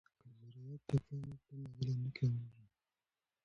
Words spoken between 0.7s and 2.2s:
ته پام وکړو نو غلې نه